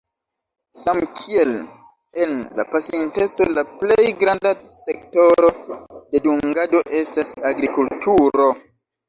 Samkiel 0.83 1.51
en 2.25 2.33
la 2.59 2.65
pasinteco, 2.71 3.47
la 3.59 3.65
plej 3.83 4.09
granda 4.25 4.55
sektoro 4.81 5.53
de 5.93 6.23
dungado 6.27 6.83
estas 7.03 7.33
agrikulturo. 7.53 8.51